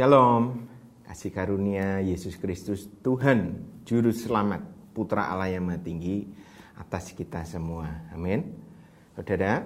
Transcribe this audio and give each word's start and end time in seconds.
Shalom, 0.00 0.64
kasih 1.04 1.28
karunia 1.28 2.00
Yesus 2.00 2.40
Kristus 2.40 2.88
Tuhan, 3.04 3.68
Juru 3.84 4.16
Selamat, 4.16 4.64
Putra 4.96 5.28
Allah 5.28 5.52
yang 5.52 5.68
Maha 5.68 5.76
Tinggi 5.76 6.24
atas 6.72 7.12
kita 7.12 7.44
semua. 7.44 8.08
Amin. 8.08 8.48
Saudara, 9.12 9.60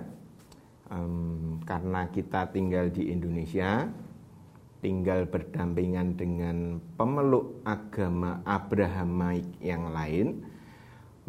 um, 0.91 1.63
karena 1.63 2.11
kita 2.11 2.51
tinggal 2.51 2.91
di 2.91 3.15
Indonesia, 3.15 3.87
tinggal 4.83 5.31
berdampingan 5.31 6.19
dengan 6.19 6.83
pemeluk 6.99 7.63
agama 7.63 8.43
Abrahamaik 8.43 9.63
yang 9.63 9.95
lain, 9.95 10.43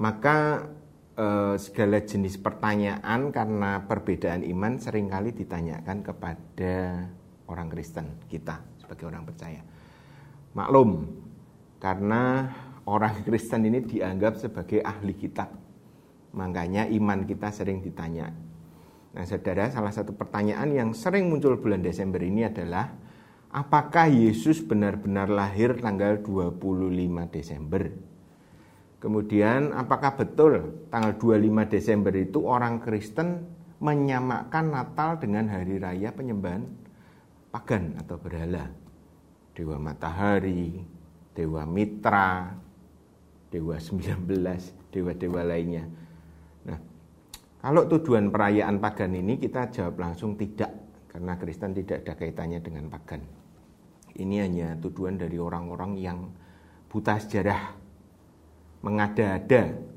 maka 0.01 0.65
uh, 1.13 1.53
segala 1.61 2.01
jenis 2.01 2.41
pertanyaan 2.41 3.29
karena 3.29 3.85
perbedaan 3.85 4.41
iman 4.49 4.81
sering 4.81 5.13
kali 5.13 5.29
ditanyakan 5.29 6.01
kepada 6.01 7.05
orang 7.45 7.69
Kristen 7.69 8.17
kita 8.25 8.73
sebagai 8.85 9.09
orang 9.09 9.25
percaya. 9.25 9.65
Maklum, 10.53 11.09
karena 11.81 12.53
orang 12.85 13.25
Kristen 13.25 13.65
ini 13.65 13.81
dianggap 13.81 14.37
sebagai 14.37 14.85
ahli 14.85 15.17
kitab. 15.17 15.51
Makanya 16.37 16.85
iman 16.93 17.25
kita 17.25 17.49
sering 17.49 17.81
ditanya. 17.81 18.29
Nah 19.15 19.23
saudara, 19.25 19.73
salah 19.73 19.91
satu 19.91 20.13
pertanyaan 20.13 20.69
yang 20.69 20.89
sering 20.93 21.27
muncul 21.27 21.57
bulan 21.57 21.81
Desember 21.81 22.21
ini 22.21 22.45
adalah 22.45 22.93
Apakah 23.55 24.11
Yesus 24.11 24.59
benar-benar 24.59 25.31
lahir 25.31 25.79
tanggal 25.79 26.19
25 26.19 26.91
Desember? 27.31 27.87
Kemudian 28.99 29.71
apakah 29.71 30.19
betul 30.19 30.83
tanggal 30.91 31.15
25 31.15 31.71
Desember 31.71 32.11
itu 32.19 32.43
orang 32.43 32.83
Kristen 32.83 33.47
menyamakan 33.79 34.75
Natal 34.75 35.23
dengan 35.23 35.47
hari 35.47 35.79
raya 35.79 36.11
penyembahan 36.11 36.67
pagan 37.55 37.95
atau 38.03 38.19
berhala. 38.19 38.67
Dewa 39.55 39.79
matahari, 39.79 40.83
dewa 41.31 41.63
mitra, 41.63 42.51
dewa 43.47 43.79
19, 43.79 44.91
dewa-dewa 44.91 45.41
lainnya. 45.47 45.87
Nah, 46.67 46.75
kalau 47.63 47.87
tujuan 47.87 48.27
perayaan 48.27 48.83
pagan 48.83 49.15
ini 49.15 49.39
kita 49.39 49.71
jawab 49.71 49.95
langsung 50.03 50.35
tidak 50.35 50.75
karena 51.07 51.39
Kristen 51.39 51.71
tidak 51.71 52.03
ada 52.03 52.19
kaitannya 52.19 52.59
dengan 52.59 52.91
pagan. 52.91 53.23
Ini 54.19 54.35
hanya 54.43 54.67
tujuan 54.83 55.15
dari 55.15 55.39
orang-orang 55.39 55.95
yang 55.95 56.27
buta 56.91 57.15
sejarah, 57.15 57.71
mengada-ada. 58.83 59.95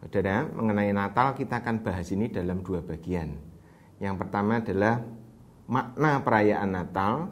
Saudara, 0.00 0.46
mengenai 0.46 0.94
Natal 0.94 1.34
kita 1.34 1.60
akan 1.60 1.82
bahas 1.82 2.08
ini 2.14 2.30
dalam 2.30 2.62
dua 2.62 2.80
bagian. 2.80 3.34
Yang 4.00 4.16
pertama 4.16 4.62
adalah 4.62 5.02
makna 5.70 6.18
perayaan 6.26 6.74
Natal 6.74 7.30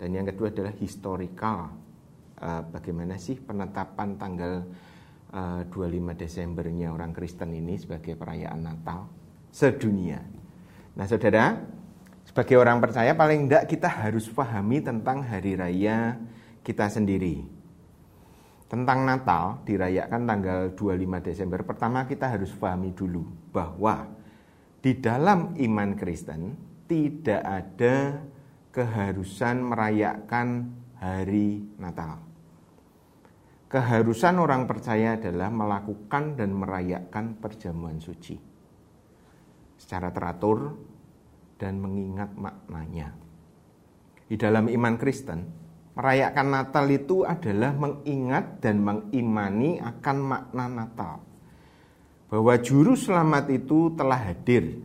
dan 0.00 0.08
yang 0.08 0.24
kedua 0.24 0.48
adalah 0.48 0.72
historical 0.80 1.76
uh, 2.40 2.64
bagaimana 2.72 3.20
sih 3.20 3.36
penetapan 3.36 4.16
tanggal 4.16 4.64
uh, 5.36 5.60
25 5.68 6.16
Desembernya 6.16 6.88
orang 6.88 7.12
Kristen 7.12 7.52
ini 7.52 7.76
sebagai 7.76 8.16
perayaan 8.16 8.64
Natal 8.64 9.12
sedunia. 9.52 10.24
Nah, 10.96 11.04
Saudara, 11.04 11.56
sebagai 12.24 12.56
orang 12.56 12.80
percaya 12.80 13.12
paling 13.12 13.48
tidak 13.48 13.64
kita 13.68 13.88
harus 13.88 14.24
pahami 14.32 14.80
tentang 14.80 15.20
hari 15.20 15.56
raya 15.56 16.16
kita 16.64 16.88
sendiri. 16.88 17.44
Tentang 18.66 19.06
Natal 19.06 19.62
dirayakan 19.62 20.26
tanggal 20.26 20.60
25 20.74 21.28
Desember. 21.28 21.60
Pertama 21.62 22.08
kita 22.08 22.26
harus 22.26 22.50
pahami 22.50 22.90
dulu 22.90 23.22
bahwa 23.54 24.10
di 24.82 24.96
dalam 24.98 25.54
iman 25.54 25.94
Kristen 25.94 26.65
tidak 26.86 27.42
ada 27.42 28.22
keharusan 28.70 29.62
merayakan 29.66 30.70
hari 30.98 31.62
Natal. 31.76 32.22
Keharusan 33.66 34.38
orang 34.38 34.70
percaya 34.70 35.18
adalah 35.18 35.50
melakukan 35.50 36.38
dan 36.38 36.54
merayakan 36.54 37.34
perjamuan 37.42 37.98
suci 37.98 38.38
secara 39.76 40.14
teratur 40.14 40.72
dan 41.58 41.82
mengingat 41.82 42.32
maknanya. 42.38 43.12
Di 44.26 44.38
dalam 44.38 44.70
iman 44.70 44.94
Kristen, 44.98 45.40
merayakan 45.98 46.48
Natal 46.50 46.86
itu 46.90 47.26
adalah 47.26 47.74
mengingat 47.74 48.62
dan 48.62 48.82
mengimani 48.82 49.82
akan 49.82 50.16
makna 50.22 50.66
Natal. 50.70 51.14
Bahwa 52.26 52.54
juru 52.58 52.98
selamat 52.98 53.50
itu 53.54 53.94
telah 53.94 54.18
hadir 54.30 54.82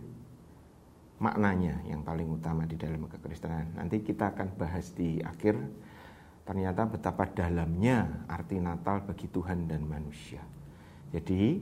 maknanya 1.21 1.85
yang 1.85 2.01
paling 2.01 2.25
utama 2.25 2.65
di 2.65 2.73
dalam 2.73 3.05
kekristenan. 3.05 3.77
Nanti 3.77 4.01
kita 4.01 4.33
akan 4.33 4.57
bahas 4.57 4.89
di 4.97 5.21
akhir 5.21 5.53
ternyata 6.41 6.89
betapa 6.89 7.29
dalamnya 7.29 8.25
arti 8.25 8.57
Natal 8.57 9.05
bagi 9.05 9.29
Tuhan 9.29 9.69
dan 9.69 9.85
manusia. 9.85 10.41
Jadi 11.13 11.61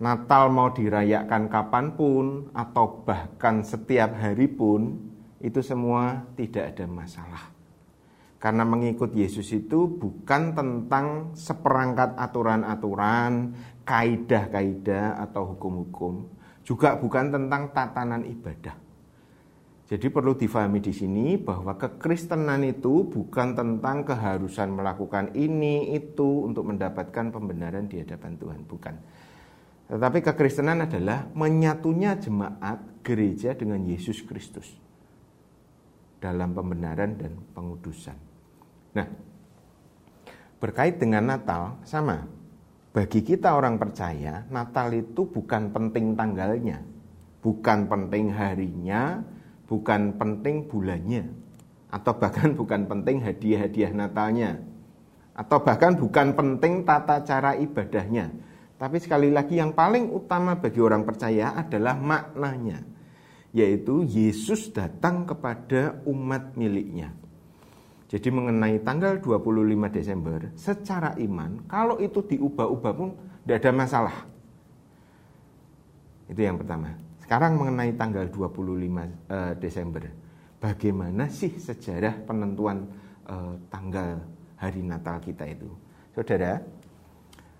Natal 0.00 0.48
mau 0.48 0.72
dirayakan 0.72 1.52
kapan 1.52 1.92
pun 1.92 2.48
atau 2.56 3.04
bahkan 3.04 3.60
setiap 3.60 4.16
hari 4.16 4.48
pun 4.48 4.96
itu 5.44 5.60
semua 5.60 6.24
tidak 6.38 6.72
ada 6.74 6.86
masalah. 6.88 7.44
Karena 8.38 8.62
mengikut 8.62 9.10
Yesus 9.10 9.50
itu 9.50 9.90
bukan 9.90 10.54
tentang 10.54 11.34
seperangkat 11.34 12.14
aturan-aturan, 12.14 13.58
kaidah-kaidah 13.82 15.18
atau 15.26 15.58
hukum-hukum, 15.58 16.30
juga 16.68 17.00
bukan 17.00 17.32
tentang 17.32 17.72
tatanan 17.72 18.28
ibadah. 18.28 18.76
Jadi 19.88 20.12
perlu 20.12 20.36
difahami 20.36 20.84
di 20.84 20.92
sini 20.92 21.40
bahwa 21.40 21.72
kekristenan 21.80 22.60
itu 22.60 23.08
bukan 23.08 23.56
tentang 23.56 24.04
keharusan 24.04 24.76
melakukan 24.76 25.32
ini 25.32 25.96
itu 25.96 26.44
untuk 26.44 26.68
mendapatkan 26.68 27.32
pembenaran 27.32 27.88
di 27.88 28.04
hadapan 28.04 28.36
Tuhan, 28.36 28.60
bukan. 28.68 28.94
Tetapi 29.88 30.18
kekristenan 30.20 30.84
adalah 30.84 31.24
menyatunya 31.32 32.20
jemaat 32.20 33.00
gereja 33.00 33.56
dengan 33.56 33.80
Yesus 33.88 34.20
Kristus 34.28 34.68
dalam 36.20 36.52
pembenaran 36.52 37.16
dan 37.16 37.32
pengudusan. 37.56 38.18
Nah, 38.92 39.08
berkait 40.60 41.00
dengan 41.00 41.32
Natal 41.32 41.80
sama 41.88 42.28
bagi 42.98 43.22
kita 43.22 43.54
orang 43.54 43.78
percaya, 43.78 44.42
Natal 44.50 44.90
itu 44.90 45.30
bukan 45.30 45.70
penting 45.70 46.18
tanggalnya, 46.18 46.82
bukan 47.38 47.86
penting 47.86 48.34
harinya, 48.34 49.22
bukan 49.70 50.18
penting 50.18 50.66
bulannya, 50.66 51.30
atau 51.94 52.18
bahkan 52.18 52.58
bukan 52.58 52.90
penting 52.90 53.22
hadiah-hadiah 53.22 53.94
Natalnya, 53.94 54.58
atau 55.30 55.62
bahkan 55.62 55.94
bukan 55.94 56.34
penting 56.34 56.82
tata 56.82 57.22
cara 57.22 57.54
ibadahnya. 57.54 58.34
Tapi 58.74 58.98
sekali 58.98 59.30
lagi 59.30 59.62
yang 59.62 59.78
paling 59.78 60.10
utama 60.10 60.58
bagi 60.58 60.82
orang 60.82 61.06
percaya 61.06 61.54
adalah 61.54 61.94
maknanya, 61.94 62.82
yaitu 63.54 64.02
Yesus 64.02 64.74
datang 64.74 65.22
kepada 65.22 66.02
umat 66.02 66.58
miliknya. 66.58 67.14
Jadi 68.08 68.32
mengenai 68.32 68.80
tanggal 68.80 69.20
25 69.20 69.92
Desember, 69.92 70.40
secara 70.56 71.12
iman, 71.20 71.60
kalau 71.68 72.00
itu 72.00 72.24
diubah-ubah 72.24 72.92
pun 72.96 73.12
tidak 73.44 73.60
ada 73.60 73.70
masalah. 73.76 74.16
Itu 76.24 76.40
yang 76.40 76.56
pertama. 76.56 76.96
Sekarang 77.20 77.60
mengenai 77.60 77.92
tanggal 78.00 78.24
25 78.32 78.48
eh, 78.48 79.52
Desember, 79.60 80.08
bagaimana 80.56 81.28
sih 81.28 81.52
sejarah 81.60 82.24
penentuan 82.24 82.88
eh, 83.28 83.54
tanggal 83.68 84.24
hari 84.56 84.80
Natal 84.80 85.20
kita 85.20 85.44
itu? 85.44 85.68
Saudara, 86.16 86.64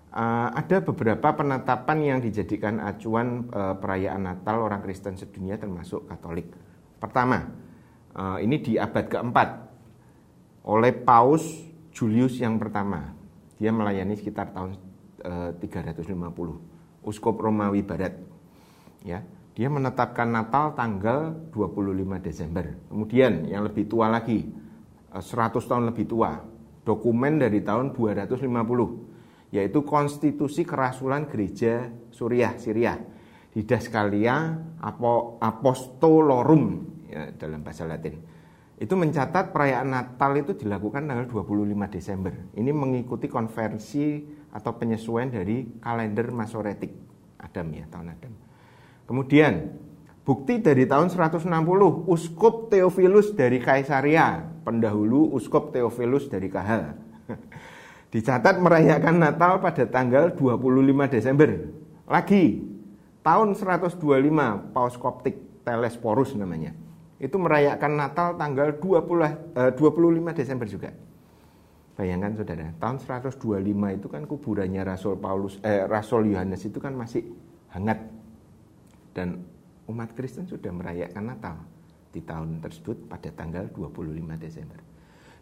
eh, 0.09 0.49
ada 0.49 0.77
beberapa 0.81 1.29
penetapan 1.29 1.97
yang 2.01 2.19
dijadikan 2.25 2.81
acuan 2.81 3.45
perayaan 3.53 4.25
Natal 4.25 4.65
orang 4.65 4.81
Kristen 4.81 5.13
sedunia 5.13 5.61
termasuk 5.61 6.09
Katolik. 6.09 6.49
Pertama, 6.97 7.45
ini 8.41 8.59
di 8.59 8.75
abad 8.75 9.05
keempat 9.07 9.68
oleh 10.69 10.93
Paus 10.93 11.65
Julius 11.89 12.37
yang 12.37 12.61
pertama. 12.61 13.17
Dia 13.57 13.73
melayani 13.73 14.13
sekitar 14.13 14.53
tahun 14.53 14.77
e, 15.25 15.57
eh, 15.57 15.65
350. 15.65 17.01
Uskup 17.01 17.41
Romawi 17.41 17.81
Barat. 17.81 18.13
Ya, 19.01 19.25
dia 19.57 19.67
menetapkan 19.67 20.29
Natal 20.29 20.77
tanggal 20.77 21.33
25 21.49 22.21
Desember. 22.21 22.77
Kemudian 22.87 23.49
yang 23.49 23.65
lebih 23.65 23.89
tua 23.89 24.07
lagi, 24.13 24.45
100 25.09 25.25
eh, 25.25 25.65
tahun 25.65 25.89
lebih 25.89 26.05
tua, 26.05 26.37
dokumen 26.85 27.41
dari 27.41 27.65
tahun 27.65 27.97
250, 27.97 29.49
yaitu 29.49 29.81
Konstitusi 29.81 30.61
Kerasulan 30.61 31.25
Gereja 31.25 31.89
Suriah, 32.13 32.53
Syria. 32.61 32.93
Di 33.49 33.65
Daskalia 33.65 34.53
Apostolorum 35.41 36.85
ya, 37.09 37.33
dalam 37.33 37.65
bahasa 37.65 37.89
Latin 37.89 38.38
itu 38.79 38.95
mencatat 38.95 39.51
perayaan 39.51 39.91
Natal 39.91 40.31
itu 40.39 40.55
dilakukan 40.55 41.03
tanggal 41.03 41.27
25 41.27 41.67
Desember. 41.91 42.31
Ini 42.55 42.71
mengikuti 42.71 43.27
konversi 43.27 44.23
atau 44.55 44.79
penyesuaian 44.79 45.27
dari 45.27 45.67
kalender 45.83 46.31
Masoretik 46.31 46.95
Adam 47.43 47.67
ya, 47.75 47.83
tahun 47.91 48.15
Adam. 48.15 48.33
Kemudian 49.03 49.75
bukti 50.23 50.63
dari 50.63 50.87
tahun 50.87 51.11
160 51.11 51.43
Uskup 52.07 52.71
Theophilus 52.71 53.35
dari 53.35 53.59
Kaisaria 53.59 54.47
pendahulu 54.63 55.27
Uskup 55.35 55.75
Theophilus 55.75 56.31
dari 56.31 56.47
Kahal. 56.47 56.95
Dicatat 58.15 58.63
merayakan 58.63 59.19
Natal 59.19 59.59
pada 59.59 59.83
tanggal 59.91 60.31
25 60.39 60.55
Desember. 61.11 61.67
Lagi, 62.07 62.63
tahun 63.27 63.59
125 63.59 63.99
Paus 64.71 64.95
Koptik 64.95 65.67
Telesporus 65.67 66.31
namanya. 66.39 66.88
Itu 67.19 67.35
merayakan 67.35 67.99
Natal 67.99 68.39
tanggal 68.39 68.79
20, 68.79 69.53
eh, 69.53 69.71
25 69.75 70.31
Desember 70.31 70.65
juga. 70.65 70.89
Bayangkan 71.99 72.31
saudara, 72.31 72.71
tahun 72.79 72.97
125 73.03 73.91
itu 73.91 74.07
kan 74.07 74.23
kuburannya 74.23 74.87
Rasul 74.87 75.19
Paulus, 75.19 75.59
eh, 75.59 75.83
Rasul 75.83 76.31
Yohanes 76.31 76.63
itu 76.63 76.79
kan 76.79 76.95
masih 76.95 77.27
hangat. 77.75 77.99
Dan 79.11 79.43
umat 79.91 80.15
Kristen 80.15 80.47
sudah 80.47 80.71
merayakan 80.71 81.27
Natal 81.27 81.59
di 82.15 82.23
tahun 82.23 82.63
tersebut 82.63 83.11
pada 83.11 83.27
tanggal 83.35 83.67
25 83.67 84.39
Desember. 84.39 84.79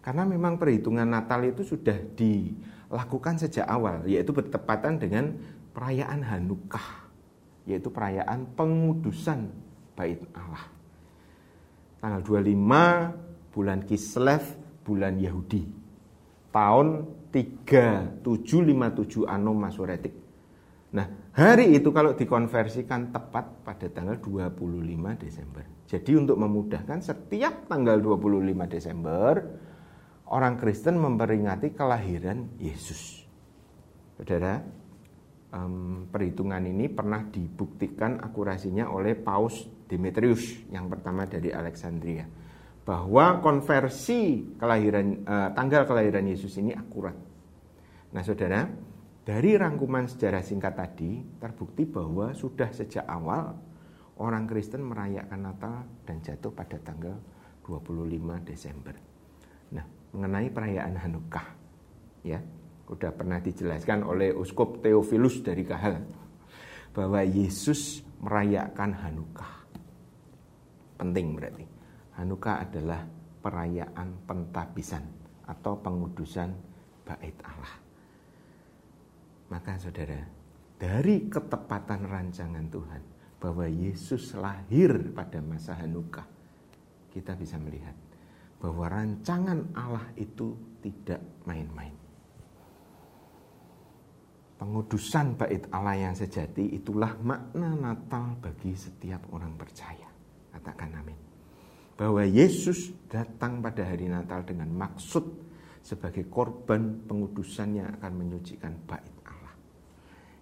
Karena 0.01 0.25
memang 0.25 0.57
perhitungan 0.57 1.05
Natal 1.05 1.45
itu 1.45 1.61
sudah 1.61 1.93
dilakukan 2.17 3.37
sejak 3.37 3.69
awal, 3.69 4.01
yaitu 4.09 4.33
bertepatan 4.33 4.97
dengan 4.97 5.37
perayaan 5.77 6.25
Hanukkah, 6.25 7.11
yaitu 7.69 7.93
perayaan 7.93 8.49
pengudusan 8.57 9.53
bait 9.93 10.25
Allah. 10.33 10.76
Tanggal 11.97 12.21
25 12.21 13.53
bulan 13.53 13.81
Kislev, 13.85 14.43
bulan 14.85 15.17
Yahudi 15.17 15.77
tahun 16.57 17.05
3757 17.29 19.29
Anno 19.29 19.53
Masoretik. 19.53 20.25
Nah, 20.87 21.03
hari 21.35 21.75
itu 21.77 21.91
kalau 21.93 22.17
dikonversikan 22.17 23.13
tepat 23.13 23.61
pada 23.61 23.85
tanggal 23.91 24.17
25 24.17 25.21
Desember. 25.21 25.61
Jadi 25.85 26.17
untuk 26.17 26.39
memudahkan 26.39 27.03
setiap 27.03 27.69
tanggal 27.69 28.01
25 28.01 28.65
Desember 28.65 29.37
orang 30.33 30.57
Kristen 30.57 30.97
memperingati 30.97 31.77
kelahiran 31.77 32.57
Yesus. 32.57 33.21
Saudara, 34.17 34.57
um, 35.53 36.09
perhitungan 36.09 36.65
ini 36.65 36.89
pernah 36.89 37.21
dibuktikan 37.21 38.17
akurasinya 38.23 38.89
oleh 38.89 39.13
Paus 39.13 39.69
Demetrius 39.87 40.67
yang 40.69 40.91
pertama 40.91 41.23
dari 41.25 41.49
Alexandria 41.49 42.27
bahwa 42.87 43.43
konversi 43.43 44.55
kelahiran 44.55 45.27
uh, 45.27 45.49
tanggal 45.51 45.83
kelahiran 45.83 46.23
Yesus 46.23 46.55
ini 46.55 46.71
akurat. 46.71 47.15
Nah, 48.15 48.23
Saudara, 48.23 48.63
dari 49.27 49.59
rangkuman 49.59 50.07
sejarah 50.07 50.39
singkat 50.39 50.79
tadi 50.79 51.19
terbukti 51.35 51.83
bahwa 51.83 52.31
sudah 52.31 52.71
sejak 52.71 53.03
awal 53.03 53.59
orang 54.23 54.47
Kristen 54.47 54.87
merayakan 54.87 55.51
Natal 55.51 55.83
dan 56.07 56.23
jatuh 56.23 56.55
pada 56.55 56.79
tanggal 56.79 57.19
25 57.67 58.47
Desember. 58.47 58.95
Nah, 59.75 59.83
mengenai 60.15 60.47
perayaan 60.47 60.95
Hanukkah 60.95 61.47
ya, 62.23 62.39
sudah 62.87 63.11
pernah 63.11 63.43
dijelaskan 63.43 64.07
oleh 64.07 64.31
Uskup 64.31 64.79
Theophilus 64.79 65.43
dari 65.43 65.67
Kahal 65.67 66.07
bahwa 66.95 67.19
Yesus 67.19 67.99
merayakan 68.23 68.95
Hanukkah. 68.95 69.56
Penting 70.97 71.37
berarti. 71.37 71.65
Hanukkah 72.17 72.65
adalah 72.65 73.05
perayaan 73.45 74.25
pentabisan 74.25 75.05
atau 75.45 75.77
pengudusan 75.77 76.49
bait 77.05 77.37
Allah. 77.45 77.73
Maka 79.47 79.79
saudara, 79.79 80.19
dari 80.75 81.29
ketepatan 81.29 82.09
rancangan 82.09 82.67
Tuhan 82.67 83.01
bahwa 83.37 83.69
Yesus 83.69 84.33
lahir 84.33 85.13
pada 85.13 85.39
masa 85.39 85.77
Hanukkah, 85.77 86.25
kita 87.13 87.37
bisa 87.37 87.55
melihat 87.61 87.93
bahwa 88.57 88.89
rancangan 88.89 89.71
Allah 89.77 90.09
itu 90.17 90.57
tidak 90.81 91.21
main-main. 91.45 91.93
Pengudusan 94.57 95.37
bait 95.37 95.69
Allah 95.69 96.09
yang 96.09 96.17
sejati 96.17 96.73
itulah 96.73 97.13
makna 97.21 97.77
Natal 97.77 98.41
bagi 98.41 98.73
setiap 98.73 99.29
orang 99.29 99.53
percaya. 99.53 100.16
Katakan 100.67 100.99
amin. 100.99 101.15
Bahwa 101.95 102.27
Yesus 102.27 102.91
datang 103.07 103.63
pada 103.63 103.87
hari 103.87 104.11
Natal 104.11 104.43
dengan 104.43 104.67
maksud 104.67 105.23
sebagai 105.79 106.27
korban 106.27 107.07
pengudusan 107.07 107.79
yang 107.79 107.87
akan 107.95 108.11
menyucikan 108.19 108.75
bait 108.83 109.15
Allah 109.23 109.55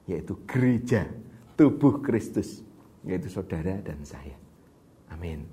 yaitu 0.10 0.42
gereja 0.50 1.06
tubuh 1.54 2.02
Kristus 2.02 2.66
yaitu 3.06 3.30
saudara 3.30 3.78
dan 3.86 4.02
saya. 4.02 4.34
Amin. 5.14 5.46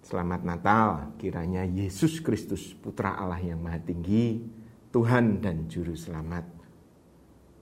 Selamat 0.00 0.40
Natal 0.40 1.12
kiranya 1.20 1.68
Yesus 1.68 2.24
Kristus 2.24 2.72
putra 2.72 3.20
Allah 3.20 3.44
yang 3.44 3.60
maha 3.60 3.84
tinggi 3.84 4.40
Tuhan 4.88 5.44
dan 5.44 5.68
juru 5.68 5.92
selamat 5.92 6.48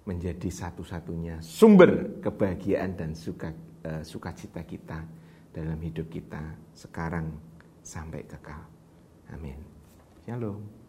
menjadi 0.06 0.46
satu-satunya 0.46 1.42
sumber 1.42 2.22
kebahagiaan 2.22 2.94
dan 2.94 3.18
suka 3.18 3.50
uh, 3.82 4.06
sukacita 4.06 4.62
kita 4.62 5.23
dalam 5.54 5.78
hidup 5.78 6.10
kita 6.10 6.58
sekarang 6.74 7.38
sampai 7.86 8.26
kekal. 8.26 8.66
Amin. 9.30 9.62
Shalom. 10.26 10.83